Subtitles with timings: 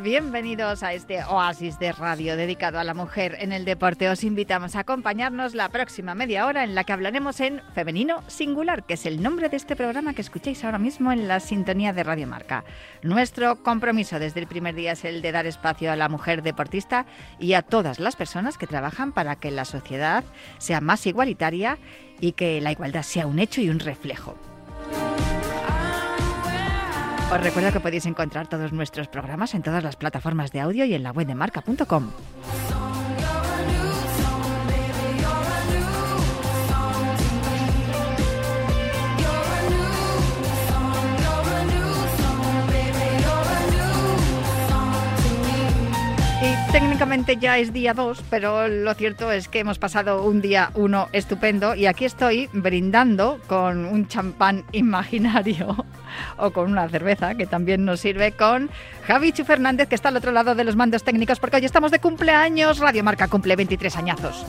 [0.00, 4.08] Bienvenidos a este oasis de radio dedicado a la mujer en el deporte.
[4.08, 8.84] Os invitamos a acompañarnos la próxima media hora en la que hablaremos en Femenino Singular,
[8.84, 12.04] que es el nombre de este programa que escucháis ahora mismo en la sintonía de
[12.04, 12.64] Radio Marca.
[13.02, 17.06] Nuestro compromiso desde el primer día es el de dar espacio a la mujer deportista
[17.38, 20.24] y a todas las personas que trabajan para que la sociedad
[20.58, 21.78] sea más igualitaria
[22.20, 24.36] y que la igualdad sea un hecho y un reflejo.
[27.30, 30.94] Os recuerdo que podéis encontrar todos nuestros programas en todas las plataformas de audio y
[30.94, 32.08] en la web de marca.com.
[46.98, 51.10] técnicamente ya es día 2, pero lo cierto es que hemos pasado un día 1
[51.12, 55.76] estupendo y aquí estoy brindando con un champán imaginario
[56.38, 58.68] o con una cerveza que también nos sirve con
[59.06, 61.92] Javi Chu Fernández que está al otro lado de los mandos técnicos porque hoy estamos
[61.92, 62.80] de cumpleaños.
[62.80, 64.44] Radio Marca cumple 23 añazos.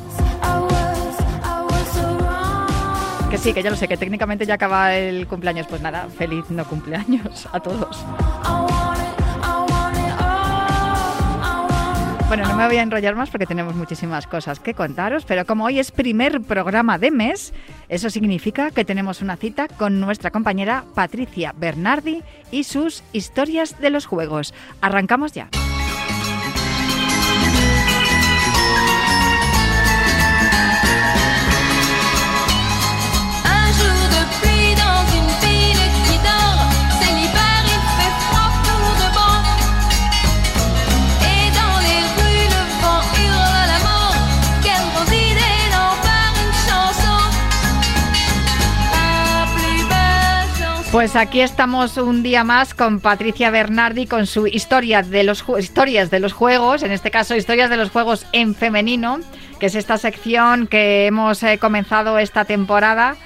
[3.30, 5.68] Que sí, que ya lo sé, que técnicamente ya acaba el cumpleaños.
[5.68, 8.04] Pues nada, feliz no cumpleaños a todos.
[12.30, 15.66] Bueno, no me voy a enrollar más porque tenemos muchísimas cosas que contaros, pero como
[15.66, 17.56] hoy es primer programa de mes,
[17.90, 23.90] eso significa que tenemos una cita con nuestra compañera Patricia Bernardi y sus historias de
[23.90, 24.54] los juegos.
[24.80, 25.50] Arrancamos ya.
[50.92, 56.10] Pues aquí estamos un día más con Patricia Bernardi con su historia de los historias
[56.10, 59.20] de los juegos, en este caso historias de los juegos en femenino,
[59.60, 63.18] que es esta sección que hemos eh, comenzado esta temporada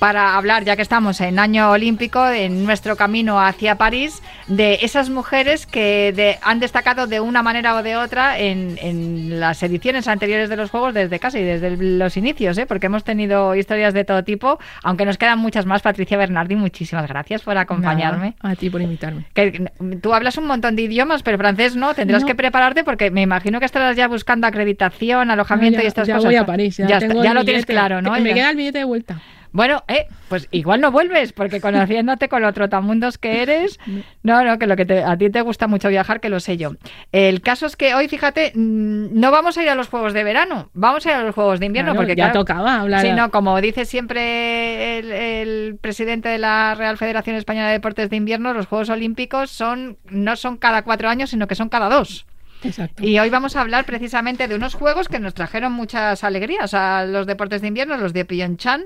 [0.00, 5.10] para hablar, ya que estamos en año olímpico, en nuestro camino hacia París, de esas
[5.10, 10.08] mujeres que de- han destacado de una manera o de otra en, en las ediciones
[10.08, 12.64] anteriores de los Juegos desde casi desde los inicios, ¿eh?
[12.66, 15.82] porque hemos tenido historias de todo tipo, aunque nos quedan muchas más.
[15.82, 18.34] Patricia Bernardi, muchísimas gracias por acompañarme.
[18.42, 19.26] Nada, a ti por invitarme.
[19.34, 19.70] Que,
[20.02, 22.26] tú hablas un montón de idiomas, pero francés no, tendrás No.
[22.26, 26.08] que prepararte porque me imagino que estarás ya buscando acreditación, alojamiento No, ya, y estas
[26.08, 26.24] ya cosas.
[26.28, 28.18] voy a París, ya, tengo lo tienes claro, ¿no?
[28.18, 29.20] Me queda el billete de vuelta.
[29.52, 33.78] Bueno, eh, pues igual no vuelves, porque conociéndote con lo trotamundos que eres,
[34.22, 36.56] no, no, que lo que te- a ti te gusta mucho viajar, que lo sé
[36.56, 36.72] yo.
[37.12, 40.22] El caso es que hoy, fíjate, mm, no vamos a ir a los Juegos de
[40.24, 43.00] verano, vamos a ir a los Juegos de invierno, Claro, porque ya claro, tocaba hablar.
[43.02, 48.10] Sí, no, como dice siempre el, el presidente de la Real Federación Española de Deportes
[48.10, 51.88] de Invierno, los Juegos Olímpicos son no son cada cuatro años, sino que son cada
[51.88, 52.26] dos.
[52.62, 53.02] Exacto.
[53.02, 57.06] Y hoy vamos a hablar precisamente de unos juegos que nos trajeron muchas alegrías a
[57.06, 58.82] los deportes de invierno, los de Pyeongchang.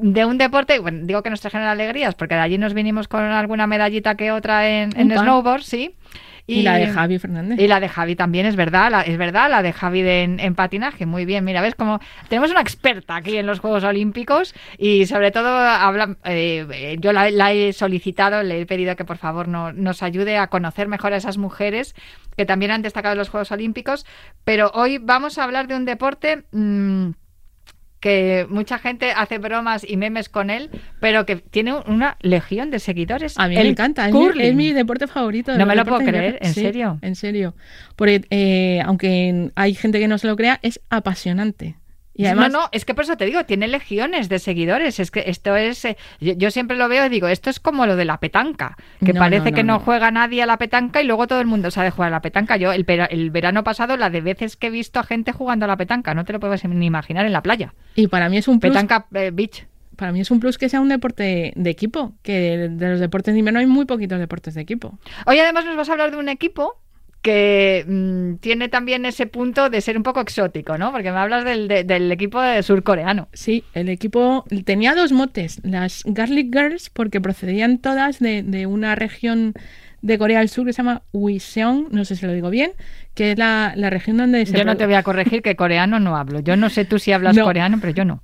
[0.00, 3.22] De un deporte, bueno, digo que nos trajeron alegrías porque de allí nos vinimos con
[3.22, 5.96] alguna medallita que otra en, snowboard, sí.
[6.46, 7.58] y, la de Javi Fernández.
[7.58, 10.38] Y la de Javi también, es verdad, la, es verdad, la de Javi de, en,
[10.38, 11.04] en patinaje.
[11.04, 15.32] Muy bien, mira, ves como tenemos una experta aquí en los Juegos Olímpicos y sobre
[15.32, 19.72] todo habla, eh, yo la, la he solicitado, le he pedido que por favor no,
[19.72, 21.96] nos ayude a conocer mejor a esas mujeres
[22.36, 24.06] que también han destacado en los Juegos Olímpicos.
[24.44, 26.44] Pero hoy vamos a hablar de un deporte...
[26.52, 27.10] mm,
[28.00, 30.70] que mucha gente hace bromas y memes con él,
[31.00, 33.38] pero que tiene una legión de seguidores.
[33.38, 35.52] A mí me encanta, es mi, es mi deporte favorito.
[35.52, 36.38] de No me lo puedo creer.
[36.40, 36.98] ¿en Sí, serio?
[37.02, 37.54] En serio.
[37.96, 41.76] Porque eh, aunque hay gente que no se lo crea, es apasionante.
[42.18, 44.98] Y además, no, no, es que por eso te digo, tiene legiones de seguidores.
[44.98, 45.84] Es que esto es.
[45.84, 48.76] eh, yo, yo siempre lo veo y digo, esto es como lo de la petanca.
[49.04, 51.46] Que No, parece no, que no, juega nadie a la petanca y luego todo el
[51.46, 52.56] mundo sabe jugar a la petanca.
[52.56, 55.76] Yo, el verano pasado, la de veces que he visto a gente jugando a la
[55.76, 57.72] petanca, no te lo puedes ni imaginar en la playa.
[57.94, 58.72] y para mí es un plus.
[58.72, 59.66] Petanca eh, Beach.
[59.94, 62.14] Para mí es un plus que sea un deporte de equipo.
[62.22, 64.98] Que de los deportes de invierno hay muy poquitos deportes de equipo.
[65.26, 66.80] Hoy además nos vas a hablar de un equipo
[67.22, 70.92] que mm, tiene también ese punto de ser un poco exótico, ¿no?
[70.92, 73.28] Porque me hablas del, de- del equipo de surcoreano.
[73.32, 78.94] Sí, el equipo tenía dos motes, las Garlic Girls, porque procedían todas de, de una
[78.94, 79.54] región
[80.00, 82.70] de Corea del Sur que se llama Uiseong, no sé si lo digo bien,
[83.14, 85.98] que es la, la región donde se Yo no te voy a corregir que coreano
[85.98, 86.38] no hablo.
[86.38, 87.44] Yo no sé tú si hablas No.
[87.44, 88.22] coreano, pero yo no.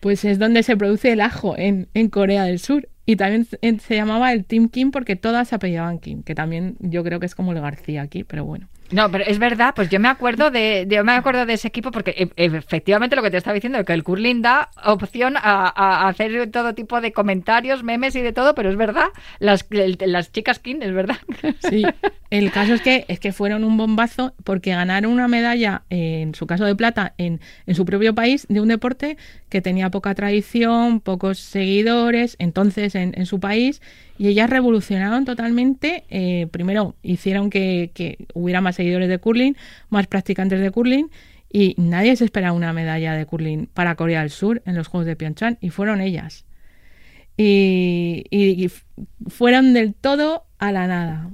[0.00, 2.86] pues es donde se produce el ajo en, en Corea del Sur.
[3.10, 7.02] Y también se llamaba el Team Kim porque todas se apellidaban Kim, que también yo
[7.02, 8.68] creo que es como el García aquí, pero bueno.
[8.92, 11.90] No, pero es verdad, pues yo me acuerdo de, yo me acuerdo de ese equipo
[11.92, 16.08] porque e- efectivamente lo que te estaba diciendo, que el curling da opción a, a
[16.08, 19.06] hacer todo tipo de comentarios, memes y de todo, pero es verdad,
[19.38, 21.18] las, las chicas king, es verdad.
[21.60, 21.84] Sí,
[22.30, 26.34] el caso es que, es que fueron un bombazo porque ganaron una medalla, eh, en
[26.34, 29.16] su caso de plata, en, en su propio país, de un deporte
[29.48, 33.80] que tenía poca tradición, pocos seguidores, entonces en, en su país,
[34.20, 39.56] y ellas revolucionaron totalmente, eh, primero hicieron que, que hubiera más seguidores de curling,
[39.88, 41.06] más practicantes de curling,
[41.50, 45.06] y nadie se esperaba una medalla de curling para Corea del Sur en los Juegos
[45.06, 46.44] de Pyeongchang, y fueron ellas
[47.36, 48.84] y, y- y f-
[49.28, 51.30] fueron del todo a la nada.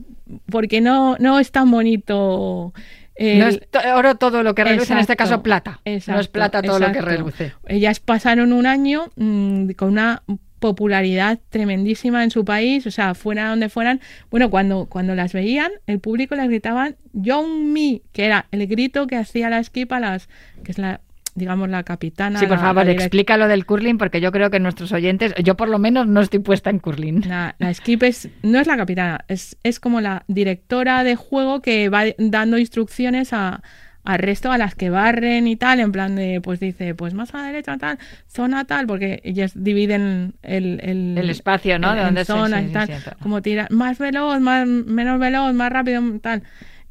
[0.50, 2.72] Porque no, no es tan bonito.
[3.16, 3.60] el- no es
[3.96, 5.80] oro todo lo que reluce, en este Exacto, caso plata.
[5.84, 7.10] no es exacto, plata todo lo que exacto.
[7.10, 7.52] reluce.
[7.66, 10.22] Ellas pasaron un año mm, con una
[10.58, 14.00] popularidad tremendísima en su país, o sea, fuera donde fueran.
[14.30, 19.06] Bueno, cuando, cuando las veían, el público les gritaban Young Me, que era el grito
[19.06, 20.28] que hacía la skip a las,
[20.64, 21.00] que es la,
[21.34, 22.38] digamos, la capitana.
[22.40, 25.34] Sí, por la- favor, la explica lo del curling porque yo creo que nuestros oyentes,
[25.44, 27.28] yo por lo menos no estoy puesta en curling.
[27.28, 31.60] La, la skip es, no es la capitana, es, es como la directora de juego
[31.60, 33.62] que va dando instrucciones a,
[34.06, 37.34] al resto, a las que barren y tal, en plan de, pues dice, pues más
[37.34, 37.98] a la derecha tal,
[38.28, 41.94] zona tal, porque ellas dividen el, el, El espacio, ¿no?
[41.94, 45.70] De donde zonas sí, y tal, sí, como tira más veloz, más, menos veloz, más
[45.70, 46.44] rápido, tal.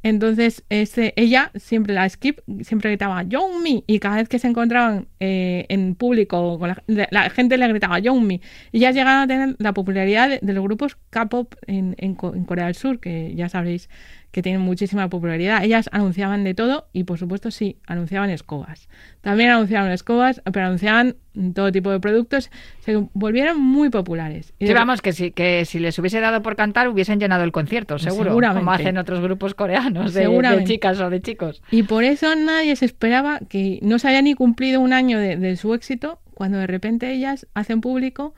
[0.03, 4.47] Entonces, este, ella siempre, la skip, siempre gritaba Young Me, y cada vez que se
[4.47, 8.39] encontraban eh, en público, con la, la gente le gritaba Young Me.
[8.71, 12.45] Y ya llegaron a tener la popularidad de, de los grupos K-pop en, en en
[12.45, 13.89] Corea del Sur, que ya sabréis
[14.35, 15.63] que tienen muchísima popularidad.
[15.63, 18.89] Ellas anunciaban de todo y, por supuesto, sí, anunciaban escobas.
[19.21, 21.15] También anunciaban escobas, pero anunciaban
[21.53, 22.51] todo tipo de productos.
[22.81, 24.53] Se volvieron muy populares.
[24.59, 27.45] Y Sí, de- vamos, que si, que si les hubiese dado por cantar hubiesen llenado
[27.45, 28.31] el concierto, seguro.
[28.31, 28.59] Seguramente.
[28.59, 31.61] Como hacen otros grupos coreanos de, de chicas o de chicos.
[31.71, 35.37] Y por eso nadie se esperaba que no se haya ni cumplido un año de,
[35.37, 38.35] de su éxito cuando de repente ellas hacen público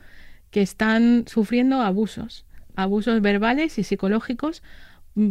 [0.51, 2.45] que están sufriendo abusos,
[2.75, 4.61] abusos verbales y psicológicos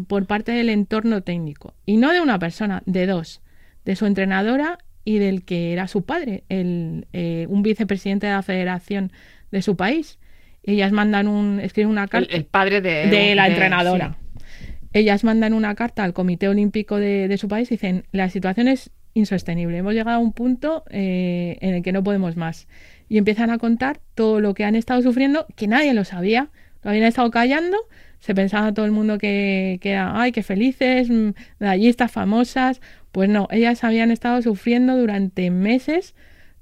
[0.09, 1.75] por parte del entorno técnico.
[1.87, 3.41] Y no de una persona, de dos,
[3.85, 8.43] de su entrenadora y del que era su padre, el, eh, un vicepresidente de la
[8.43, 9.13] federación
[9.53, 10.19] de su país.
[10.65, 14.17] Ellas mandan un, escriben una El, carta el padre de, de la de- entrenadora.
[14.19, 14.67] sí.
[14.93, 18.67] Ellas mandan una carta al Comité Olímpico de, de su país y dicen, la situación
[18.67, 22.67] es insostenible, hemos llegado a un punto eh, en el que no podemos más.
[23.09, 26.49] Y empiezan a contar todo lo que han estado sufriendo, que nadie lo sabía,
[26.83, 27.77] lo habían estado callando,
[28.21, 32.81] se pensaba todo el mundo que, que era, ay, qué felices, mm, medallistas famosas.
[33.13, 36.15] Pues no, ellas habían estado sufriendo durante meses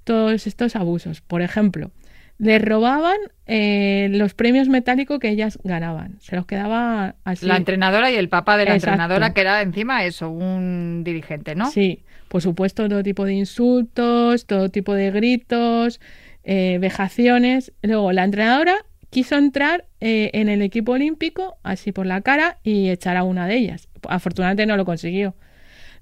[0.05, 1.21] todos estos abusos.
[1.21, 1.91] Por ejemplo,
[2.39, 3.17] les robaban
[3.47, 6.19] eh, los premios metálicos que ellas ganaban.
[6.21, 7.47] Se los quedaba así.
[7.47, 8.93] La entrenadora y el papá de la Exacto.
[8.93, 11.71] entrenadora, que era encima eso, un dirigente, ¿no?
[11.71, 16.01] Sí, por supuesto, todo tipo de insultos, todo tipo de gritos,
[16.43, 17.73] eh, vejaciones.
[17.83, 18.75] Luego, la entrenadora
[19.15, 23.47] quiso entrar eh, en el equipo olímpico así por la cara y echar a una
[23.47, 23.89] de ellas.
[24.09, 25.35] Afortunadamente no lo consiguió.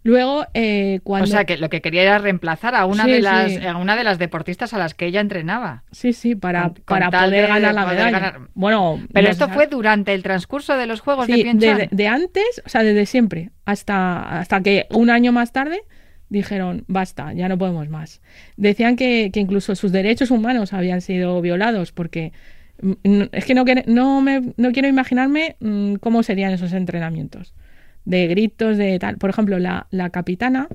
[0.04, 1.24] Luego, eh, cuando...
[1.24, 3.64] O sea, que lo que quería era reemplazar a una, Sí, de, las, sí.
[3.64, 5.84] a una de las deportistas a las que ella entrenaba.
[5.92, 8.18] Sí, sí, para, Con- con para tal poder de ganar la poder medalla.
[8.18, 8.48] ganar.
[8.54, 11.78] Bueno, Pero no esto se fue durante el transcurso de los Juegos de Sí, Pyeongchang.
[11.78, 15.82] de, de antes, o sea, desde siempre, hasta, hasta que un año más tarde
[16.30, 18.22] dijeron, basta, ya no podemos más.
[18.56, 22.32] Decían que, que incluso sus derechos humanos habían sido violados, porque
[23.32, 27.54] es que no, no, me, no quiero imaginarme mm, cómo serían esos entrenamientos,
[28.04, 29.18] de gritos, de tal.
[29.18, 30.68] Por ejemplo, la, la capitana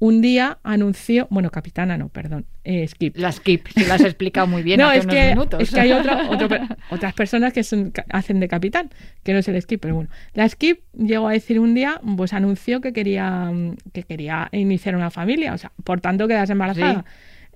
[0.00, 3.16] un día anunció, bueno, capitana no, perdón, eh, Skip.
[3.16, 5.60] Las Skip, si lo has explicado muy bien no, hace es unos que, minutos.
[5.60, 6.48] es que hay otra- otro
[6.90, 8.90] otras personas que son, hacen de capitán,
[9.24, 10.08] que no es el skip, pero bueno.
[10.34, 14.94] La skip llegó a decir un día, pues anunció que quería, mm, que quería iniciar
[14.94, 17.04] una familia, o sea, por tanto quedarse embarazada.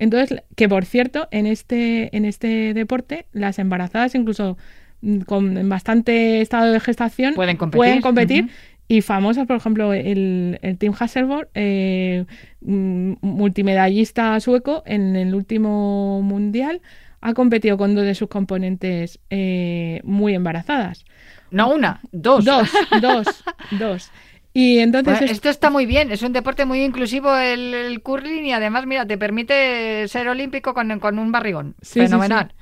[0.03, 4.59] Entonces, que por cierto, en este, en este deporte, las embarazadas incluso
[5.01, 7.79] mm, con en bastante estado de gestación Pueden competir.
[7.79, 8.53] pueden competir, Ujú.
[8.89, 12.25] y famosas, por ejemplo, el, el Team Hasselborg, eh,
[12.63, 16.81] mm, multimedallista sueco en el último mundial,
[17.21, 21.05] ha competido con dos de sus componentes eh, muy embarazadas.
[21.53, 22.45] No una, dos.
[22.45, 22.69] Dos,
[23.01, 23.45] dos,
[23.79, 24.11] dos.
[24.55, 28.45] Y entonces Bueno, esto está muy bien, es un deporte muy inclusivo el, el curling
[28.47, 31.75] y además, mira, te permite ser olímpico con, con un barrigón.
[31.83, 32.55] Sí, sí, Fenomenal.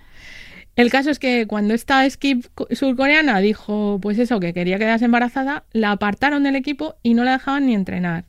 [0.76, 5.04] El caso es que cuando esta skip co- surcoreana dijo, pues eso, que quería quedarse
[5.04, 8.24] embarazada, la apartaron del equipo y no la dejaban ni entrenar.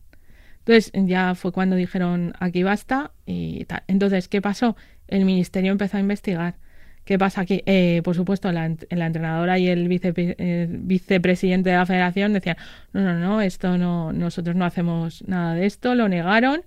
[0.59, 3.83] Entonces ya fue cuando dijeron, aquí basta y tal.
[3.87, 4.77] Entonces, ¿qué pasó?
[5.07, 6.57] El ministerio empezó a investigar
[7.03, 7.63] ¿Qué pasa aquí?
[7.65, 12.33] Eh, por supuesto, la, ent- la entrenadora y el vice- eh, vicepresidente de la federación
[12.33, 12.57] decían,
[12.93, 16.61] no, no, no, esto no, nosotros no hacemos nada de esto, lo negaron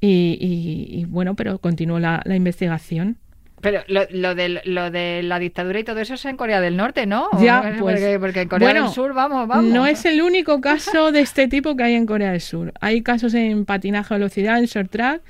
[0.00, 3.16] y, y- y, bueno, pero continuó la, la investigación.
[3.60, 6.76] Pero lo, lo, de, lo de la dictadura y todo eso es en Corea del
[6.78, 7.28] Norte, ¿no?
[7.42, 9.66] Ya, pues, porque en Corea bueno, del Sur, vamos, vamos.
[9.70, 12.72] No es el único caso de este tipo que hay en Corea del Sur.
[12.80, 15.20] Hay casos en patinaje de velocidad, en short track,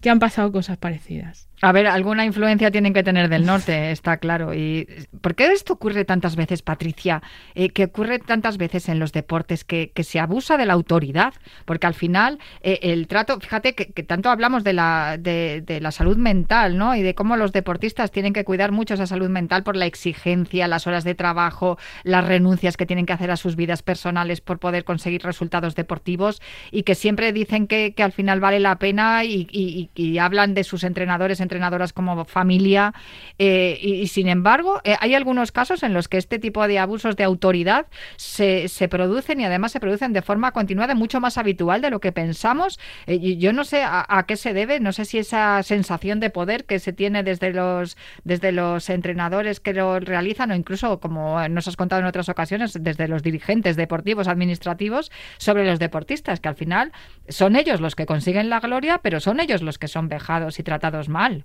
[0.00, 1.48] que han pasado cosas parecidas.
[1.64, 4.52] A ver, alguna influencia tienen que tener del norte, está claro.
[4.52, 4.88] ¿Y
[5.20, 7.22] por qué esto ocurre tantas veces, Patricia?
[7.54, 11.34] Eh, que ocurre tantas veces en los deportes que, que se abusa de la autoridad,
[11.64, 15.80] porque al final eh, el trato, fíjate que, que tanto hablamos de la, de, de
[15.80, 16.96] la salud mental, ¿no?
[16.96, 20.66] Y de cómo los deportistas tienen que cuidar mucho esa salud mental por la exigencia,
[20.66, 24.58] las horas de trabajo, las renuncias que tienen que hacer a sus vidas personales por
[24.58, 26.42] poder conseguir resultados deportivos
[26.72, 30.18] y que siempre dicen que, que al final vale la pena y, y- y- y
[30.18, 32.94] hablan de sus entrenadores, entrenadoras como familia.
[33.38, 37.16] eh, y, sin embargo, eh, hay algunos casos en los que este tipo de abusos
[37.16, 41.82] de autoridad se, se producen y además se producen de forma continuada, mucho más habitual
[41.82, 42.78] de lo que pensamos.
[43.06, 46.30] Eh, yo no sé a, a qué se debe, no sé si esa sensación de
[46.30, 51.46] poder que se tiene desde los, desde los entrenadores que lo realizan o incluso, como
[51.48, 56.48] nos has contado en otras ocasiones, desde los dirigentes deportivos, administrativos, sobre los deportistas, que
[56.48, 56.92] al final
[57.28, 60.62] son ellos los que consiguen la gloria, pero son ellos los que son vejados y
[60.62, 61.41] tratados mal.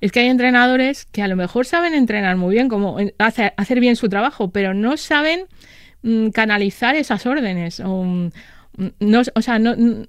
[0.00, 3.80] Es que hay entrenadores que a lo mejor saben entrenar muy bien, como hacer, hacer
[3.80, 5.46] bien su trabajo, pero no saben
[6.02, 7.80] mm, canalizar esas órdenes.
[7.80, 8.30] O, mm,
[9.00, 10.02] no, o sea, no, mm,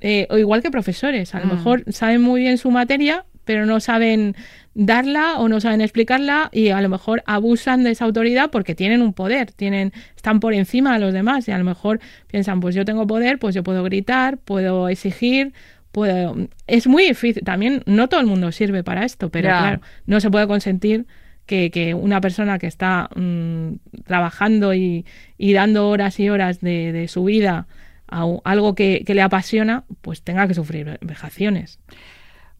[0.00, 1.54] eh, o igual que profesores, a lo Mm.
[1.56, 4.36] mejor saben muy bien su materia, pero no saben
[4.74, 9.02] darla o no saben explicarla y a lo mejor abusan de esa autoridad porque tienen
[9.02, 12.76] un poder, tienen, están por encima de los demás y a lo mejor piensan, pues
[12.76, 15.52] yo tengo poder, pues yo puedo gritar, puedo exigir,
[15.92, 16.36] puedo...
[16.66, 20.30] Es muy difícil, también no todo el mundo sirve para esto, pero claro, no se
[20.30, 21.06] puede consentir
[21.46, 25.04] que, que una persona que está mm, trabajando y,
[25.36, 27.66] y dando horas y horas de, de su vida
[28.08, 31.80] a algo que, que le apasiona, pues tenga que sufrir vejaciones.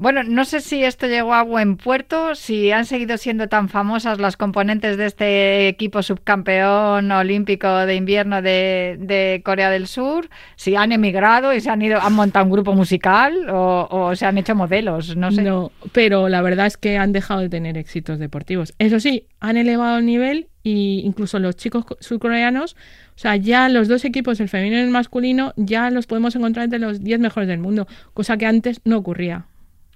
[0.01, 4.19] Bueno, no sé si esto llegó a buen puerto, si han seguido siendo tan famosas
[4.19, 10.93] las componentes de este equipo subcampeón olímpico de invierno de, Corea del Sur, si han
[10.93, 14.55] emigrado y se han ido, han montado un grupo musical o, o se han hecho
[14.55, 15.43] modelos, no sé.
[15.43, 18.73] No, pero la verdad es que han dejado de tener éxitos deportivos.
[18.79, 22.75] Eso sí, han elevado el nivel y incluso los chicos co- surcoreanos,
[23.17, 26.65] o sea, ya los dos equipos, el femenino y el masculino, ya los podemos encontrar
[26.65, 29.45] entre los 10 mejores del mundo, cosa que antes no ocurría.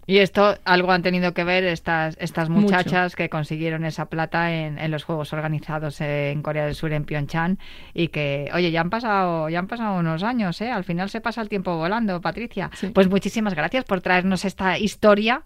[0.07, 2.63] Y esto algo han tenido que ver estas, estas Mucho.
[2.63, 7.05] muchachas que consiguieron esa plata en, en los Juegos organizados en Corea del Sur, en
[7.05, 7.59] Pyeongchang,
[7.95, 10.71] y que, oye, ya han pasado, ya han pasado unos años, ¿eh?
[10.71, 12.71] Al final se pasa el tiempo volando, Patricia.
[12.75, 12.89] Sí.
[12.89, 15.43] Pues muchísimas gracias por traernos esta historia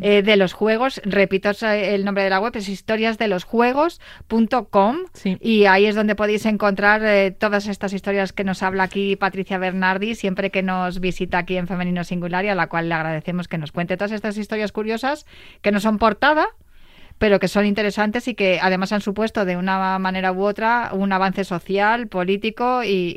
[0.00, 1.00] eh, de los juegos.
[1.04, 5.36] Repito el nombre de la web, es historiasdelosjuegos.com Sí.
[5.40, 9.58] y ahí es donde podéis encontrar eh, todas estas historias que nos habla aquí Patricia
[9.58, 13.48] Bernardi, siempre que nos visita aquí en Femenino Singular y a la cual le agradecemos
[13.48, 15.26] que nos cuente todas estas historias curiosas
[15.60, 16.48] que no son portada,
[17.20, 21.12] pero que son interesantes y que además han supuesto de una manera u otra un
[21.12, 23.14] avance social, político y,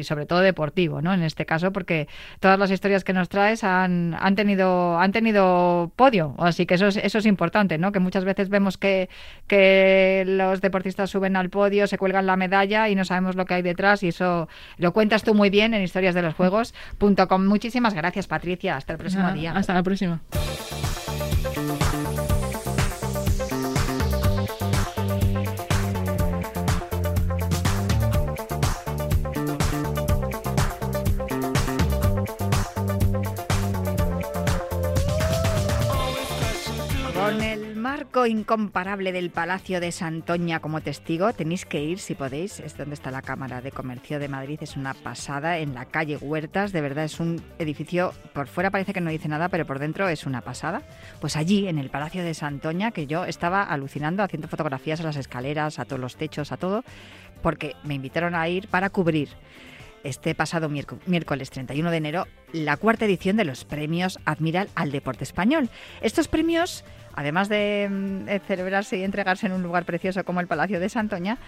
[0.00, 1.12] y sobre todo deportivo, ¿no?
[1.12, 2.08] En este caso, porque
[2.40, 6.86] todas las historias que nos traes han, han tenido han tenido podio, así que eso
[6.86, 7.92] es, eso es importante, ¿no?
[7.92, 9.10] Que muchas veces vemos que,
[9.46, 13.52] que los deportistas suben al podio, se cuelgan la medalla y no sabemos lo que
[13.52, 17.46] hay detrás y eso lo cuentas tú muy bien en historiasdelosjuegos.com.
[17.46, 18.78] Muchísimas gracias, Patricia.
[18.78, 19.52] Hasta el próximo Nada, día.
[19.54, 20.22] Hasta la próxima.
[37.92, 42.58] Marco incomparable del Palacio de Santoña como testigo, tenéis que ir si podéis.
[42.58, 44.58] Es donde está la Cámara de Comercio de Madrid.
[44.62, 46.72] Es una pasada en la calle Huertas.
[46.72, 50.08] De verdad es un edificio, por fuera parece que no dice nada, pero por dentro
[50.08, 50.80] es una pasada.
[51.20, 55.16] Pues allí, en el Palacio de Santoña, que yo estaba alucinando haciendo fotografías a las
[55.16, 56.84] escaleras, a todos los techos, a todo,
[57.42, 59.28] porque me invitaron a ir para cubrir
[60.02, 64.90] este pasado miérc- miércoles 31 de enero la cuarta edición de los premios Admiral al
[64.92, 65.68] Deporte Español.
[66.00, 66.84] Estos premios,
[67.14, 70.88] además de, mm, de celebrarse y entregarse en un lugar precioso como el Palacio de
[70.88, 71.38] Santoña,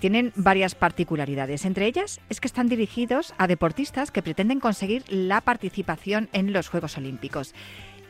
[0.00, 1.64] tienen varias particularidades.
[1.64, 6.68] Entre ellas es que están dirigidos a deportistas que pretenden conseguir la participación en los
[6.68, 7.54] Juegos Olímpicos.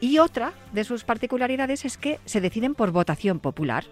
[0.05, 3.85] Y otra de sus particularidades es que se deciden por votación popular.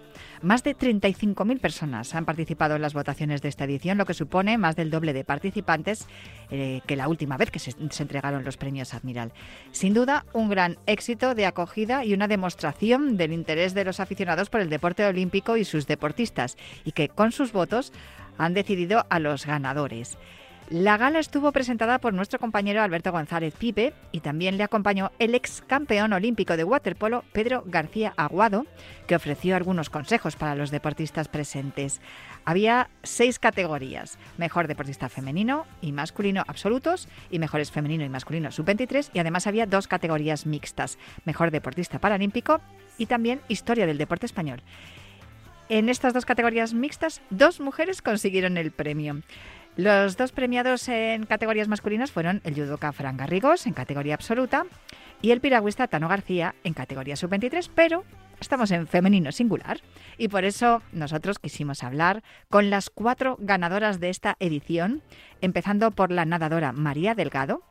[0.43, 4.59] Más de 35.000 personas han participado en las votaciones de esta edición, lo que supone
[4.59, 6.05] más del doble de participantes
[6.51, 9.33] eh, que la última vez que se, se entregaron los premios Admiral.
[9.71, 14.51] Sin duda, un gran éxito de acogida y una demostración del interés de los aficionados
[14.51, 17.91] por el deporte olímpico y sus deportistas, y que con sus votos
[18.37, 20.19] han decidido a los ganadores.
[20.69, 25.35] La gala estuvo presentada por nuestro compañero Alberto González Pipe y también le acompañó el
[25.35, 28.65] ex campeón olímpico de waterpolo Pedro García Aguado,
[29.05, 31.99] que ofreció algunos consejos para los deportistas presentes.
[32.45, 39.09] Había seis categorías: mejor deportista femenino y masculino absolutos y mejores femenino y masculino sub-23
[39.13, 42.61] y además había dos categorías mixtas: mejor deportista paralímpico
[42.97, 44.63] y también historia del deporte español.
[45.69, 49.21] En estas dos categorías mixtas, dos mujeres consiguieron el premio.
[49.75, 54.65] Los dos premiados en categorías masculinas fueron el judoka Fran Garrigós en categoría absoluta
[55.23, 58.03] y el piragüista Tano García en categoría sub-23, pero
[58.39, 59.79] estamos en femenino singular.
[60.19, 65.01] Y por eso nosotros quisimos hablar con las cuatro ganadoras de esta edición,
[65.41, 67.63] empezando por la nadadora María Delgado,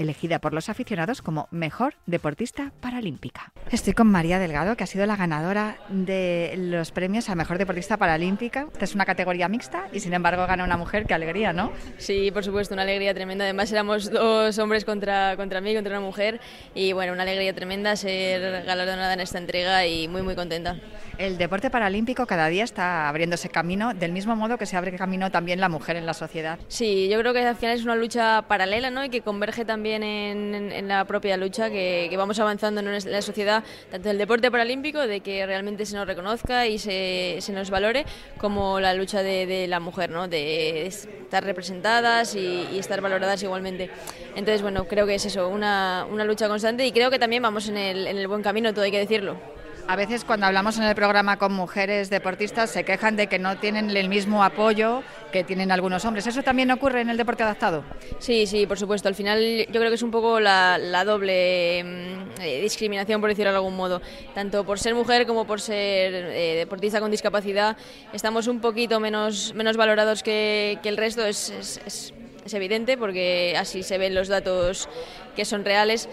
[0.00, 3.52] elegida por los aficionados como mejor deportista paralímpica.
[3.70, 7.96] Estoy con María Delgado, que ha sido la ganadora de los premios a mejor deportista
[7.96, 8.66] paralímpica.
[8.72, 11.72] Esta es una categoría mixta y sin embargo gana una mujer, qué alegría, ¿no?
[11.98, 13.44] Sí, por supuesto, una alegría tremenda.
[13.44, 16.40] Además éramos dos hombres contra, contra mí, contra una mujer.
[16.74, 20.76] Y bueno, una alegría tremenda ser galardonada en esta entrega y muy, muy contenta.
[21.18, 25.30] El deporte paralímpico cada día está abriéndose camino, del mismo modo que se abre camino
[25.30, 26.58] también la mujer en la sociedad.
[26.68, 29.04] Sí, yo creo que al final es una lucha paralela ¿no?
[29.04, 34.10] y que converge también en, la propia lucha, que, vamos avanzando en la sociedad, tanto
[34.10, 38.04] el deporte paralímpico, de que realmente se nos reconozca y se, se nos valore,
[38.38, 40.28] como la lucha de, la mujer, ¿no?
[40.28, 43.90] de estar representadas y, estar valoradas igualmente.
[44.36, 47.68] Entonces, bueno, creo que es eso, una, una lucha constante y creo que también vamos
[47.68, 49.59] en el buen camino, todo hay que decirlo.
[49.86, 53.58] A veces cuando hablamos en el programa con mujeres deportistas se quejan de que no
[53.58, 56.26] tienen el mismo apoyo que tienen algunos hombres.
[56.28, 57.82] ¿Eso también ocurre en el deporte adaptado?
[58.20, 59.08] Sí, sí, por supuesto.
[59.08, 63.50] Al final yo creo que es un poco la, doble mm, eh, discriminación, por decirlo
[63.50, 64.00] de algún modo.
[64.32, 67.76] Tanto por ser mujer como por ser eh, deportista con discapacidad,
[68.12, 71.24] estamos un poquito menos, menos valorados que, el resto.
[71.26, 74.88] Es, es- es- es evidente porque así se ven los datos
[75.36, 76.08] que son reales.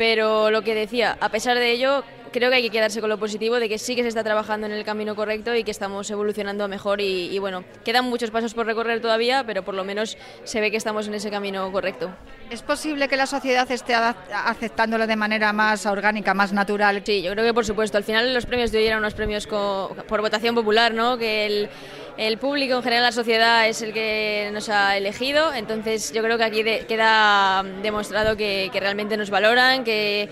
[0.00, 3.18] Pero lo que decía, a pesar de ello, creo que hay que quedarse con lo
[3.18, 6.10] positivo de que sí que se está trabajando en el camino correcto y que estamos
[6.10, 9.84] evolucionando a mejor y, y bueno, quedan muchos pasos por recorrer todavía, pero por lo
[9.84, 12.08] menos se ve que estamos en ese camino correcto.
[12.48, 17.02] ¿Es posible que la sociedad esté aceptándolo de manera más orgánica, más natural?
[17.04, 17.98] Sí, yo creo que por supuesto.
[17.98, 21.18] Al final los premios de hoy eran unos premios por votación popular, ¿no?
[21.18, 21.68] Que el,
[22.16, 25.52] el público, en general la sociedad, es el que nos ha elegido.
[25.54, 30.28] Entonces yo creo que aquí de- queda demostrado que, realmente nos valoran, que,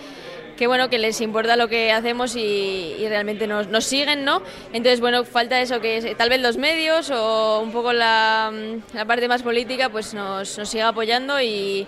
[0.57, 4.43] que bueno, que les importa lo que hacemos y, realmente nos, nos siguen, ¿no?
[4.73, 8.53] Entonces, bueno, falta eso, que tal vez los medios o un poco la,
[8.93, 11.87] la parte más política, pues nos, nos siga apoyando y,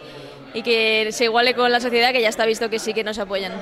[0.54, 3.18] y que se iguale con la sociedad, que ya está visto que sí que nos
[3.18, 3.52] apoyan.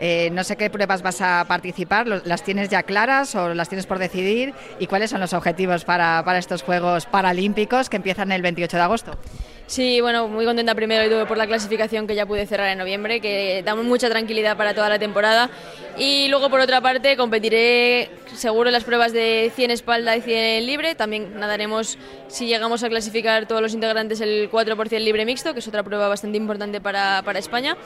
[0.00, 3.68] Eh, no sé qué pruebas vas a participar, ¿lo- ¿las tienes ya claras o las
[3.68, 4.54] tienes por decidir?
[4.78, 8.82] ¿Y cuáles son los objetivos para, para estos Juegos Paralímpicos que empiezan el 28 de
[8.82, 9.18] agosto?
[9.66, 13.20] Sí, bueno, muy contenta primero y por la clasificación que ya pude cerrar en noviembre,
[13.20, 15.50] que da mucha tranquilidad para toda la temporada.
[15.98, 20.64] Y luego, por otra parte, competiré seguro en las pruebas de 100 espalda y 100
[20.64, 20.94] libre.
[20.94, 25.52] También nadaremos, si llegamos a clasificar todos los integrantes, el 4 por 100 libre mixto,
[25.52, 27.76] que es otra prueba bastante importante para, para España.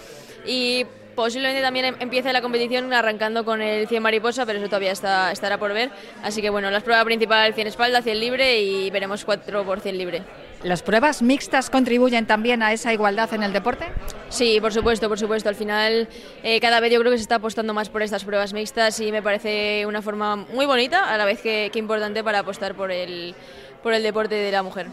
[0.47, 4.93] Y posiblemente también em- empiece la competición arrancando con el 100 mariposa, pero eso todavía
[4.93, 5.91] está, estará por ver.
[6.23, 9.99] Así que bueno, la prueba principal 100 espalda, 100 libre y veremos 4 por 100
[9.99, 10.23] libre.
[10.63, 13.85] ¿Las pruebas mixtas contribuyen también a esa igualdad en el deporte?
[14.29, 15.49] Sí, por supuesto, por supuesto.
[15.49, 16.09] Al final,
[16.45, 19.11] eh, cada vez yo creo que se está apostando más por estas pruebas mixtas y
[19.11, 22.93] me parece una forma muy bonita, a la vez que, que importante para apostar por
[22.93, 23.35] el,
[23.83, 24.87] por el deporte de la mujer.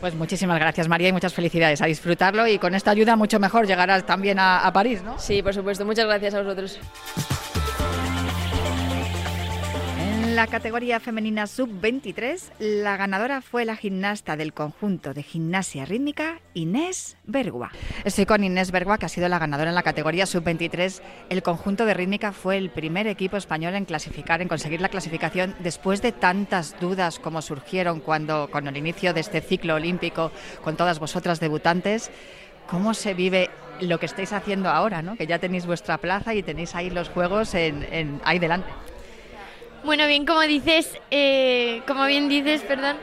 [0.00, 3.66] Pues muchísimas gracias María y muchas felicidades a disfrutarlo y con esta ayuda mucho mejor
[3.66, 5.18] llegarás también a, a París, ¿no?
[5.18, 5.84] Sí, por supuesto.
[5.84, 6.78] Muchas gracias a vosotros.
[10.38, 17.16] La categoría femenina sub-23, la ganadora fue la gimnasta del conjunto de gimnasia rítmica, Inés
[17.24, 17.72] Bergua.
[18.04, 21.00] Estoy con Inés Bergua, que ha sido la ganadora en la categoría sub-23.
[21.28, 25.56] El conjunto de rítmica fue el primer equipo español en clasificar, en conseguir la clasificación,
[25.58, 30.30] después de tantas dudas como surgieron cuando, con el inicio de este ciclo olímpico,
[30.62, 32.12] con todas vosotras debutantes.
[32.68, 35.16] ¿Cómo se vive lo que estáis haciendo ahora, ¿no?
[35.16, 38.68] que ya tenéis vuestra plaza y tenéis ahí los juegos en- ahí delante?
[39.84, 42.96] Bueno, bien, como dices, eh, como bien dices, perdón,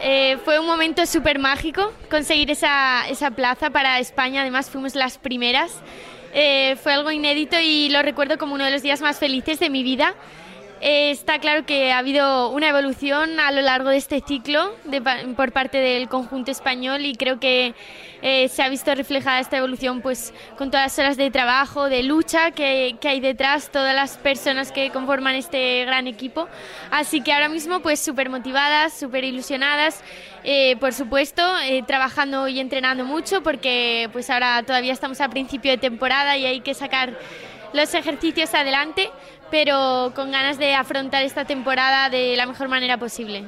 [0.00, 4.42] eh, fue un momento súper mágico conseguir esa, esa plaza para España.
[4.42, 5.72] Además, fuimos las primeras
[6.32, 9.68] Eh, fue algo inédito y lo recuerdo como uno de los días más felices de
[9.68, 10.14] mi vida.
[10.82, 15.02] Eh, está claro que ha habido una evolución a lo largo de este ciclo de
[15.36, 17.74] por parte del conjunto español y creo que
[18.22, 22.02] eh, se ha visto reflejada esta evolución pues con todas las horas de trabajo, de
[22.02, 26.48] lucha que, hay detrás, todas las personas que conforman este gran equipo.
[26.90, 30.02] Así que ahora mismo pues súper motivadas, súper ilusionadas,
[30.44, 31.42] eh, por supuesto,
[31.86, 36.60] trabajando y entrenando mucho porque pues ahora todavía estamos a principio de temporada y hay
[36.60, 37.18] que sacar
[37.72, 39.10] los ejercicios adelante,
[39.50, 43.44] pero con ganas de afrontar esta temporada de la mejor manera posible.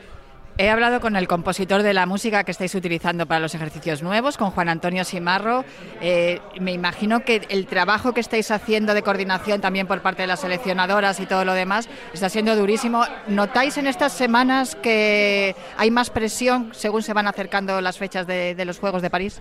[0.58, 4.36] He hablado con el compositor de la música que estáis utilizando para los ejercicios nuevos,
[4.36, 5.64] con Juan Antonio Simarro.
[6.02, 10.28] Eh, me imagino que el trabajo que estáis haciendo de coordinación también por parte de
[10.28, 13.02] las seleccionadoras y todo lo demás está siendo durísimo.
[13.28, 18.54] ¿Notáis en estas semanas que hay más presión según se van acercando las fechas de,
[18.54, 19.40] de los Juegos de París?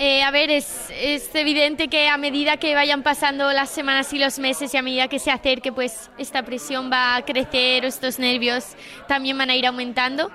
[0.00, 4.18] Eh, a ver, es, es evidente que a medida que vayan pasando las semanas y
[4.20, 8.20] los meses y a medida que se acerque, pues esta presión va a crecer, estos
[8.20, 8.76] nervios
[9.08, 10.30] también van a ir aumentando.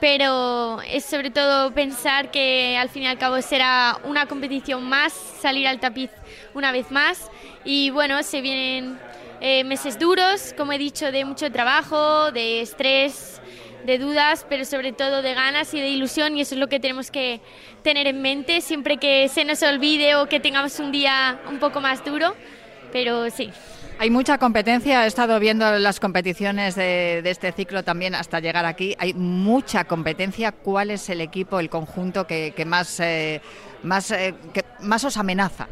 [0.00, 5.12] Pero es sobre todo pensar que al fin y al cabo será una competición más,
[5.14, 6.10] salir al tapiz
[6.54, 7.28] una vez más.
[7.64, 9.00] Y bueno, se vienen
[9.40, 13.40] eh, meses duros, como he dicho, de mucho trabajo, de estrés,
[13.88, 16.78] de dudas, pero sobre todo de ganas y de ilusión y eso es lo que
[16.78, 17.40] tenemos que
[17.82, 21.80] tener en mente siempre que se nos olvide o que tengamos un día un poco
[21.80, 22.34] más duro,
[22.92, 23.50] pero sí.
[23.98, 28.94] Hay mucha competencia, he estado viendo las competiciones de, este ciclo también hasta llegar aquí.
[28.98, 30.52] Hay mucha competencia.
[30.52, 33.40] ¿Cuál es el equipo, el conjunto que más, eh,
[33.82, 35.66] más, eh, que más os amenaza?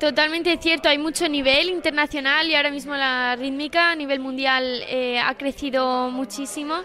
[0.00, 5.18] Totalmente cierto, hay mucho nivel internacional y ahora mismo la rítmica a nivel mundial eh,
[5.18, 6.76] ha crecido muchísimo.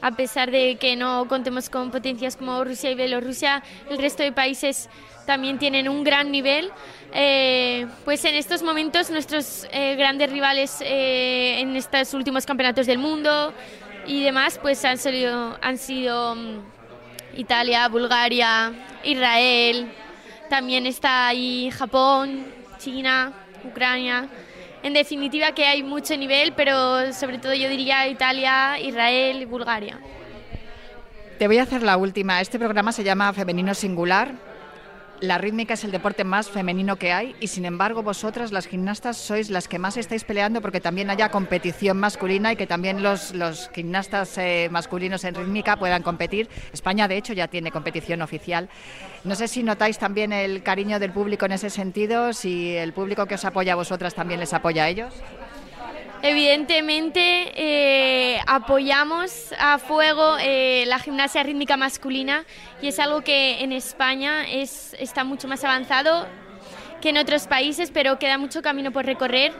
[0.00, 4.32] A pesar de que no contemos con potencias como Rusia y Bielorrusia, el resto de
[4.32, 4.88] países
[5.26, 6.72] también tienen un gran nivel.
[7.12, 12.98] Eh, pues en estos momentos nuestros eh, grandes rivales eh, en estos últimos campeonatos del
[12.98, 13.52] mundo
[14.06, 16.58] y demás, pues han sido, han sido mm,
[17.36, 18.72] Italia, Bulgaria,
[19.04, 19.88] Israel,
[20.48, 22.55] también está ahí Japón,
[22.86, 23.32] China,
[23.64, 24.28] Ucrania.
[24.84, 29.98] En definitiva que hay mucho nivel, pero sobre todo yo diría Italia, Israel y Bulgaria.
[31.36, 32.40] Te voy a hacer la última.
[32.40, 34.34] Este programa se llama Femenino Singular.
[35.20, 39.16] La rítmica es el deporte más femenino que hay y sin embargo vosotras las gimnastas
[39.16, 43.34] sois las que más estáis peleando porque también haya competición masculina y que también los,
[43.34, 46.50] los gimnastas eh, masculinos en rítmica puedan competir.
[46.70, 48.68] España de hecho ya tiene competición oficial.
[49.24, 53.24] No sé si notáis también el cariño del público en ese sentido, si el público
[53.24, 55.14] que os apoya a vosotras también les apoya a ellos.
[56.22, 62.44] Evidentemente eh, apoyamos a fuego eh, la gimnasia rítmica masculina
[62.80, 66.26] y es algo que en España es, está mucho más avanzado
[67.00, 69.52] que en otros países, pero queda mucho camino por recorrer.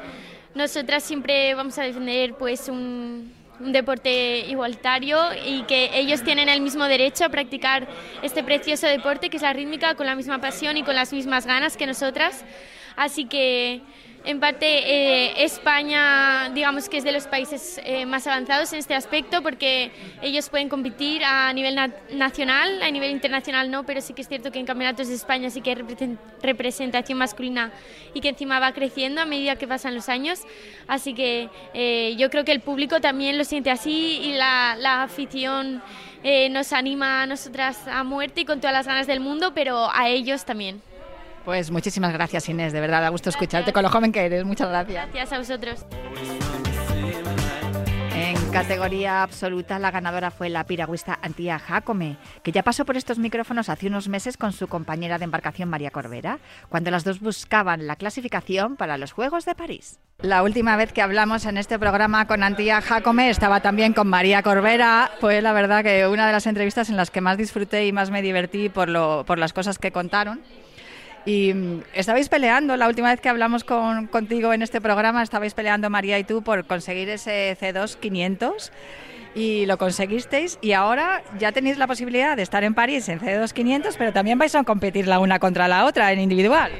[0.54, 6.62] Nosotras siempre vamos a defender pues un, un deporte igualitario y que ellos tienen el
[6.62, 7.86] mismo derecho a practicar
[8.22, 11.46] este precioso deporte que es la rítmica con la misma pasión y con las mismas
[11.46, 12.44] ganas que nosotras.
[12.96, 13.82] Así que
[14.26, 18.94] en parte eh, España, digamos que es de los países eh, más avanzados en este
[18.94, 24.14] aspecto porque ellos pueden competir a nivel na- nacional, a nivel internacional no, pero sí
[24.14, 27.70] que es cierto que en campeonatos de España sí que hay represen- representación masculina
[28.14, 30.40] y que encima va creciendo a medida que pasan los años.
[30.88, 35.04] Así que eh, yo creo que el público también lo siente así y la, la
[35.04, 35.82] afición
[36.24, 39.88] eh, nos anima a nosotras a muerte y con todas las ganas del mundo, pero
[39.92, 40.82] a ellos también.
[41.46, 44.44] Pues muchísimas gracias Inés, de verdad, da gusto escucharte con lo joven que eres.
[44.44, 45.06] Muchas gracias.
[45.06, 45.86] Gracias a vosotros.
[48.16, 53.20] En categoría absoluta, la ganadora fue la piragüista Antía Jacome, que ya pasó por estos
[53.20, 57.86] micrófonos hace unos meses con su compañera de embarcación María Corbera, cuando las dos buscaban
[57.86, 60.00] la clasificación para los Juegos de París.
[60.22, 64.42] La última vez que hablamos en este programa con Antía Jacome estaba también con María
[64.42, 65.12] Corbera.
[65.20, 68.10] Fue la verdad que una de las entrevistas en las que más disfruté y más
[68.10, 70.40] me divertí por, lo, por las cosas que contaron.
[71.26, 75.52] Y mm, estabais peleando, la última vez que hablamos con, contigo en este programa, estabais
[75.54, 78.72] peleando María y tú por conseguir ese C2 500
[79.34, 83.52] y lo conseguisteis y ahora ya tenéis la posibilidad de estar en París en C2
[83.52, 86.70] 500, pero también vais a competir la una contra la otra en individual.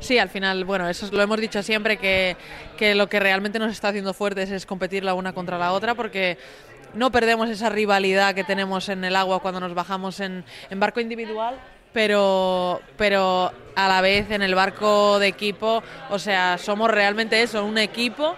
[0.00, 2.36] Sí, al final, bueno, eso es- lo hemos dicho siempre, que,
[2.76, 5.94] que lo que realmente nos está haciendo fuertes es competir la una contra la otra,
[5.94, 6.38] porque
[6.94, 11.54] no perdemos esa rivalidad que tenemos en el agua cuando nos bajamos en barco individual,
[11.92, 17.64] pero, pero a la vez en el barco de equipo, o sea, somos realmente eso,
[17.64, 18.34] un equipo.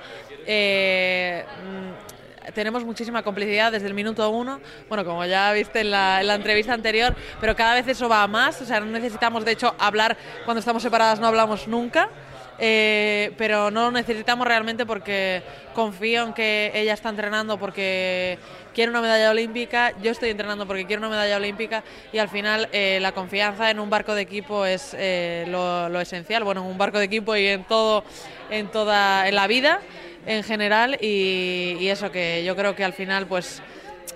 [0.47, 6.21] eh, mm, tenemos muchísima complicidad desde el minuto uno, bueno, como ya viste en la,
[6.21, 9.45] en la entrevista anterior, pero cada vez eso va a más, o sea, no necesitamos
[9.45, 12.11] de hecho hablar cuando estamos separadas, no hablamos nunca.
[12.59, 15.43] Eh, pero no lo necesitamos realmente porque
[15.75, 18.39] confío en que ella está entrenando porque
[18.73, 22.69] quiere una medalla olímpica, yo estoy entrenando porque quiero una medalla olímpica y al final
[22.73, 26.79] eh, la confianza en un barco de equipo es eh, lo, esencial, bueno, en un
[26.79, 28.05] barco de equipo y en todo,
[28.51, 29.81] en toda, en la vida
[30.27, 33.63] en general y, y eso que yo creo que al final pues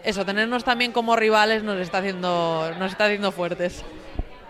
[0.04, 3.84] eso, tenernos también como rivales nos está haciendo, nos está haciendo fuertes.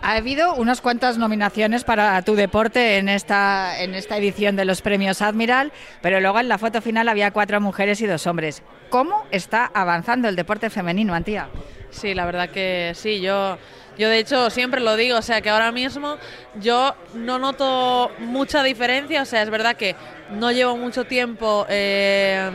[0.01, 4.81] Ha habido unas cuantas nominaciones para tu deporte en esta, en esta edición de los
[4.81, 8.63] premios Admiral, pero luego en la foto final había cuatro mujeres y dos hombres.
[8.89, 11.49] ¿Cómo está avanzando el deporte femenino, Antía?
[11.91, 13.57] Sí, la verdad que sí, yo,
[13.97, 16.17] yo de hecho siempre lo digo, o sea que ahora mismo
[16.61, 19.95] yo no noto mucha diferencia, o sea, es verdad que
[20.31, 22.49] no llevo mucho tiempo eh,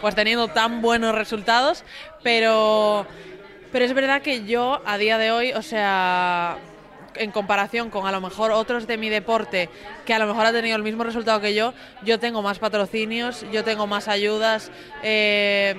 [0.00, 1.84] pues teniendo tan buenos resultados,
[2.24, 3.06] pero,
[3.70, 6.58] pero es verdad que yo a día de hoy, o sea,
[7.16, 9.68] en comparación con a lo mejor otros de mi deporte
[10.04, 13.44] que a lo mejor ha tenido el mismo resultado que yo, yo tengo más patrocinios,
[13.52, 14.70] yo tengo más ayudas.
[15.02, 15.76] eh,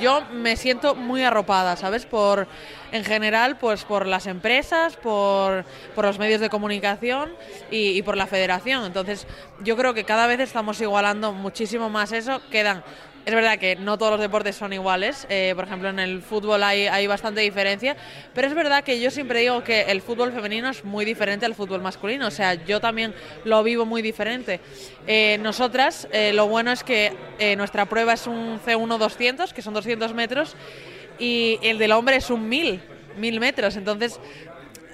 [0.00, 2.06] yo me siento muy arropada, ¿sabes?
[2.06, 2.48] Por,
[2.90, 7.34] en general, pues por las empresas, por, por los medios de comunicación
[7.70, 8.86] y, y por la federación.
[8.86, 9.26] Entonces,
[9.60, 12.40] yo creo que cada vez estamos igualando muchísimo más eso.
[12.50, 12.82] Quedan
[13.28, 16.62] es verdad que no todos los deportes son iguales, eh, por ejemplo en el fútbol
[16.62, 17.94] hay, bastante diferencia,
[18.32, 21.54] pero es verdad que yo siempre digo que el fútbol femenino es muy diferente al
[21.54, 23.14] fútbol masculino, o sea, yo también
[23.44, 24.60] lo vivo muy diferente.
[25.06, 27.12] Eh, nosotras, eh, lo bueno es que
[27.58, 30.56] nuestra prueba es un C1-200, que son 200 metros,
[31.18, 32.80] y el del hombre es un 1000,
[33.18, 34.18] 1000 metros, entonces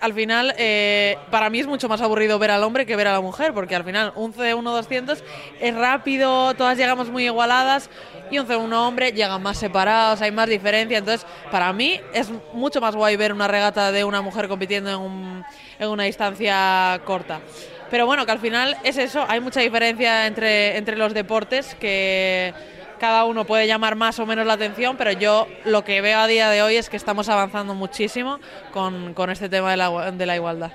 [0.04, 3.12] al final, eh, para mí es mucho más aburrido ver al hombre que ver a
[3.12, 5.24] la mujer, porque al final un C1-200
[5.58, 7.90] es rápido, todas llegamos muy igualadas,
[8.28, 10.98] y un C1 hombre llegan más separados, hay más diferencia.
[10.98, 14.96] Entonces, para mí es mucho más guay ver una regata de una mujer compitiendo en,
[14.98, 15.46] un-
[15.78, 17.42] en una distancia corta.
[17.88, 22.54] Pero bueno, que al final es eso, hay mucha diferencia entre, entre los deportes que
[22.98, 26.26] cada uno puede llamar más o menos la atención, pero yo lo que veo a
[26.26, 28.38] día de hoy es que estamos avanzando muchísimo
[28.72, 30.72] con, con este tema de la, de la igualdad.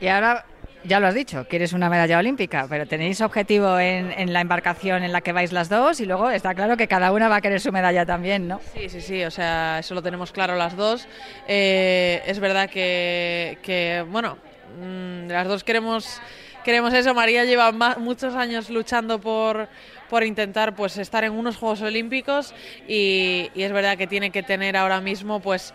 [0.00, 0.44] Y ahora,
[0.84, 5.02] ya lo has dicho, quieres una medalla olímpica, pero tenéis objetivo en, en la embarcación
[5.02, 7.40] en la que vais las dos y luego está claro que cada una va a
[7.40, 8.60] querer su medalla también, ¿no?
[8.74, 11.08] Sí, sí, sí, o sea, eso lo tenemos claro las dos.
[11.48, 14.36] Eh, es verdad que, que, bueno,
[14.78, 16.20] mm, las dos queremos,
[16.64, 17.14] queremos eso.
[17.14, 19.68] María lleva muchos años luchando por,
[20.08, 22.54] por intentar pues estar en unos Juegos Olímpicos
[22.88, 25.74] y, y es verdad que tiene que tener ahora mismo pues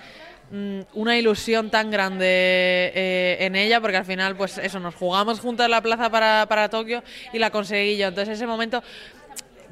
[0.51, 5.39] mm, una ilusión tan grande eh, en ella porque al final pues eso nos jugamos
[5.39, 8.83] juntas la plaza para, para Tokio y la conseguí yo entonces ese momento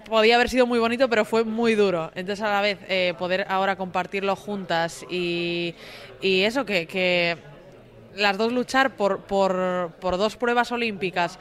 [0.07, 2.11] podía haber sido muy bonito, pero fue muy duro.
[2.15, 5.75] Entonces, a la vez, eh, poder ahora compartirlo juntas y,
[6.21, 7.37] y eso, que, que
[8.15, 11.39] las dos luchar por, por, por dos pruebas olímpicas,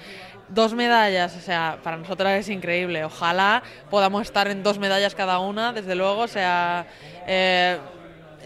[0.49, 3.05] dos medallas, o sea, para nosotras es increíble.
[3.05, 6.87] Ojalá podamos estar en dos medallas cada una, desde luego, o sea.
[7.27, 7.79] eh,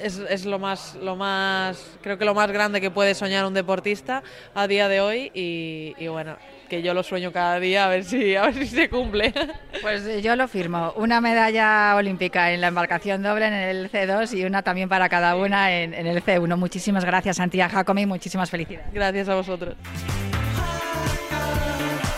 [0.03, 3.53] es, es lo más lo más creo que lo más grande que puede soñar un
[3.53, 4.23] deportista
[4.55, 6.37] a día de hoy y, y bueno
[6.71, 9.35] que yo lo sueño cada día a ver si a ver si se cumple
[9.83, 10.95] Pues yo lo firmo.
[10.97, 15.37] Una medalla olímpica en la embarcación doble en el C2 y una también para cada
[15.37, 16.57] una en, en el C1.
[16.57, 18.93] Muchísimas gracias, Antía Jacomi, muchísimas felicidades.
[18.95, 19.75] Gracias a vosotros.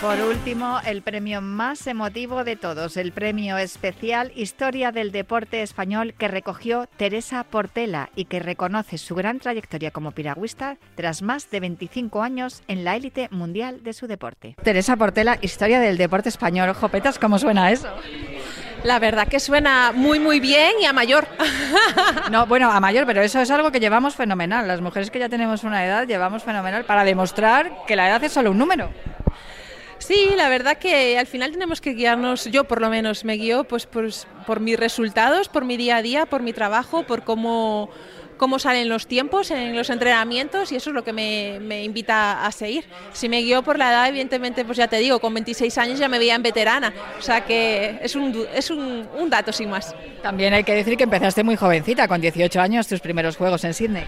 [0.02, 6.12] Por último, el premio más emotivo de todos, el premio especial Historia del Deporte Español
[6.18, 11.60] que recogió Teresa Portela y que reconoce su gran trayectoria como piragüista tras más de
[11.60, 14.56] 25 años en la élite mundial de su deporte.
[14.64, 16.74] Teresa Portela, Historia del Deporte Español.
[16.74, 17.86] Jopetas, ¿cómo suena eso?
[18.82, 21.28] La verdad que suena muy muy bien y a mayor.
[22.30, 24.66] No, bueno, a mayor, pero eso es algo que llevamos fenomenal.
[24.66, 28.32] Las mujeres que ya tenemos una edad llevamos fenomenal para demostrar que la edad es
[28.32, 28.90] solo un número.
[30.02, 33.62] Sí, la verdad que al final tenemos que guiarnos, yo por lo menos me guío
[33.62, 37.88] pues, pues, por mis resultados, por mi día a día, por mi trabajo, por cómo,
[38.36, 42.50] cómo salen los tiempos en los entrenamientos y eso es lo que me, invita a
[42.50, 42.84] seguir.
[43.12, 46.08] Si me guío por la edad, evidentemente, pues ya te digo, con 26 años ya
[46.08, 49.94] me veía en veterana, o sea que es un, es un, un dato sin más.
[50.20, 53.72] También hay que decir que empezaste muy jovencita, con 18 años, tus primeros juegos en
[53.72, 54.04] Sydney.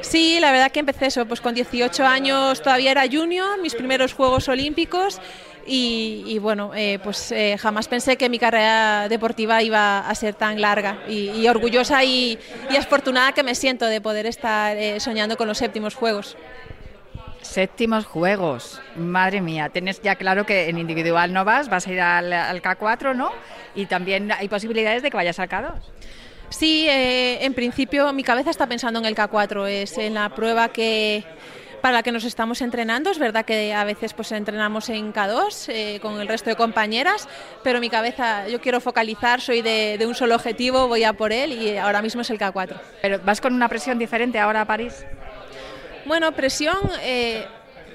[0.00, 4.14] Sí, la verdad que empecé eso, pues con 18 años todavía era junior, mis primeros
[4.14, 5.20] Juegos Olímpicos
[5.66, 10.34] y, y bueno, eh, pues eh, jamás pensé que mi carrera deportiva iba a ser
[10.34, 12.38] tan larga y, orgullosa y,
[12.70, 16.36] y afortunada que me siento de poder estar eh, soñando con los séptimos Juegos.
[17.42, 18.80] Séptimos juegos.
[18.96, 22.62] Madre mía, tienes ya claro que en individual no vas, vas a ir al, al
[22.62, 23.30] K4, ¿no?
[23.74, 25.72] Y también hay posibilidades de que vayas al K2.
[26.50, 30.68] Sí, eh, en principio mi cabeza está pensando en el K4, es en la prueba
[30.68, 31.24] que
[31.80, 33.10] para la que nos estamos entrenando.
[33.10, 37.28] Es verdad que a veces pues entrenamos en K2 eh, con el resto de compañeras,
[37.62, 41.32] pero mi cabeza, yo quiero focalizar, soy de, de un solo objetivo, voy a por
[41.32, 42.78] él y ahora mismo es el K4.
[43.00, 45.06] Pero vas con una presión diferente ahora a París.
[46.04, 47.46] Bueno, presión eh,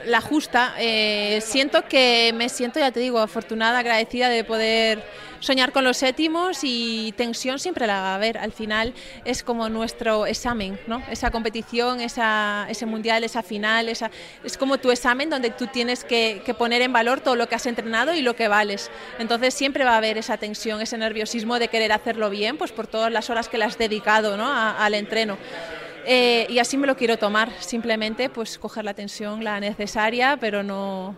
[0.06, 0.74] la justa.
[0.80, 5.04] Eh, siento que me siento, ya te digo, afortunada, agradecida de poder
[5.40, 8.38] soñar con los séptimos y tensión siempre la va a haber.
[8.38, 8.94] Al final
[9.26, 11.04] es como nuestro examen, ¿no?
[11.12, 14.12] Esa competición, esa, ese mundial, esa final, esa,
[14.44, 17.56] es como tu examen donde tú tienes que, que poner en valor todo lo que
[17.56, 18.90] has entrenado y lo que vales.
[19.20, 22.88] Entonces siempre va a haber esa tensión, ese nerviosismo de querer hacerlo bien, pues por
[22.88, 24.48] todas las horas que le has dedicado ¿no?
[24.48, 25.38] a- al entreno.
[26.08, 30.62] Eh, y así me lo quiero tomar, simplemente pues coger la tensión, la necesaria, pero
[30.62, 31.16] no,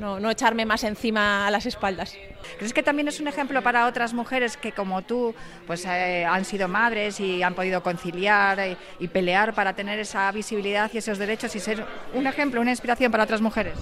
[0.00, 2.16] no, no echarme más encima a las espaldas.
[2.58, 5.34] ¿Crees que también es un ejemplo para otras mujeres que como tú
[5.66, 10.32] pues eh, han sido madres y han podido conciliar eh, y pelear para tener esa
[10.32, 11.84] visibilidad y esos derechos y ser
[12.14, 13.74] un ejemplo, una inspiración para otras mujeres?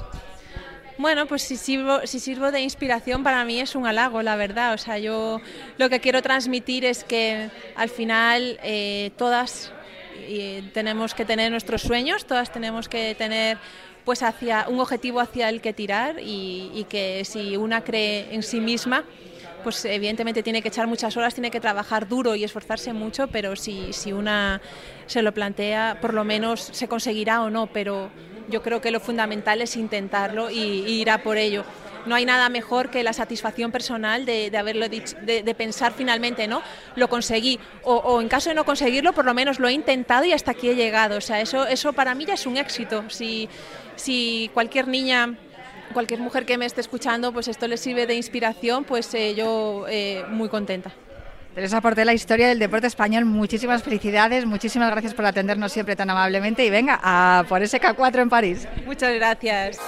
[0.99, 4.75] Bueno, pues si sirvo, si sirvo de inspiración para mí es un halago, la verdad.
[4.75, 5.41] O sea, yo
[5.77, 9.73] lo que quiero transmitir es que al final eh, todas
[10.17, 13.59] eh, tenemos que tener nuestros sueños, todas tenemos que tener
[14.09, 18.59] pues hacia un objetivo hacia el que tirar y, que si una cree en sí
[18.59, 19.05] misma
[19.63, 23.55] pues evidentemente tiene que echar muchas horas, tiene que trabajar duro y esforzarse mucho, pero
[23.55, 24.63] si, si una
[25.05, 28.09] se lo plantea, por lo menos se conseguirá o no, pero
[28.49, 31.67] yo creo que lo fundamental es intentarlo y, ir a por ello.
[32.07, 35.93] No hay nada mejor que la satisfacción personal de, de haberlo dicho, de, de pensar
[35.93, 36.63] finalmente, ¿no?
[36.95, 37.61] Lo conseguí.
[37.83, 40.53] O, o en caso de no conseguirlo, por lo menos lo he intentado y hasta
[40.53, 41.19] aquí he llegado.
[41.19, 43.05] O sea, eso, eso para mí ya es un éxito.
[43.11, 43.51] Si,
[43.99, 45.37] si cualquier niña
[45.93, 49.87] cualquier mujer que me esté escuchando, pues esto le sirve de inspiración, pues eh, yo
[49.89, 50.93] eh, muy contenta.
[51.55, 56.65] Teresa Portela, historia del deporte español, muchísimas felicidades, muchísimas gracias por atendernos siempre tan amablemente
[56.65, 58.69] y venga, a por ese K4 en París.
[58.87, 59.79] Muchas gracias.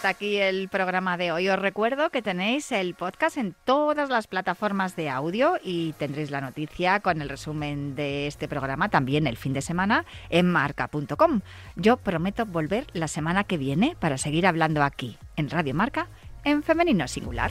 [0.00, 1.50] Hasta aquí el programa de hoy.
[1.50, 6.40] Os recuerdo que tenéis el podcast en todas las plataformas de audio y tendréis la
[6.40, 11.42] noticia con el resumen de este programa también el fin de semana en marca.com.
[11.76, 16.08] Yo prometo volver la semana que viene para seguir hablando aquí en Radio Marca
[16.44, 17.50] en femenino singular.